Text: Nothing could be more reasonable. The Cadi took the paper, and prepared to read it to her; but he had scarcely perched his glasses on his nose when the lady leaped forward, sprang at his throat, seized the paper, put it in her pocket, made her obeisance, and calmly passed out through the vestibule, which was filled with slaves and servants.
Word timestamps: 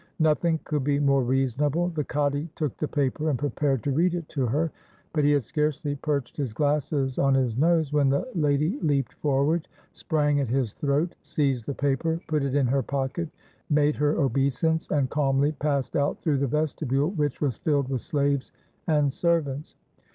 Nothing 0.17 0.59
could 0.63 0.83
be 0.83 0.97
more 0.97 1.21
reasonable. 1.21 1.89
The 1.89 2.03
Cadi 2.03 2.49
took 2.55 2.75
the 2.77 2.87
paper, 2.87 3.29
and 3.29 3.37
prepared 3.37 3.83
to 3.83 3.91
read 3.91 4.15
it 4.15 4.27
to 4.29 4.47
her; 4.47 4.71
but 5.13 5.23
he 5.23 5.29
had 5.29 5.43
scarcely 5.43 5.93
perched 5.93 6.35
his 6.37 6.53
glasses 6.55 7.19
on 7.19 7.35
his 7.35 7.55
nose 7.55 7.93
when 7.93 8.09
the 8.09 8.27
lady 8.33 8.79
leaped 8.81 9.13
forward, 9.13 9.67
sprang 9.93 10.39
at 10.39 10.49
his 10.49 10.73
throat, 10.73 11.13
seized 11.21 11.67
the 11.67 11.75
paper, 11.75 12.19
put 12.25 12.41
it 12.41 12.55
in 12.55 12.65
her 12.65 12.81
pocket, 12.81 13.29
made 13.69 13.95
her 13.95 14.17
obeisance, 14.19 14.89
and 14.89 15.11
calmly 15.11 15.51
passed 15.51 15.95
out 15.95 16.19
through 16.23 16.39
the 16.39 16.47
vestibule, 16.47 17.11
which 17.11 17.39
was 17.39 17.57
filled 17.57 17.87
with 17.87 18.01
slaves 18.01 18.51
and 18.87 19.13
servants. 19.13 19.75